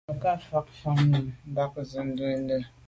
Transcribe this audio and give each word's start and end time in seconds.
Be 0.07 0.13
ke 0.21 0.31
mfà’ 0.37 0.59
fà’ 0.79 0.89
à 0.99 1.03
num 1.09 1.27
bam 1.55 1.71
s’a 1.89 2.01
be 2.17 2.27
ndô. 2.41 2.57